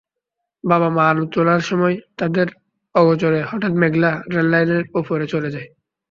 [0.63, 2.47] বাবা-মা আলু তোলার সময় তাঁদের
[2.95, 5.69] অগোচরে হঠাৎ মেঘলা রেললাইনের ওপরে চলে যায়।